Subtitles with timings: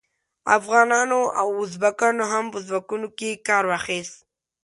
[0.57, 4.15] افغانانو او ازبکانو هم په ځواکونو کې کار واخیست.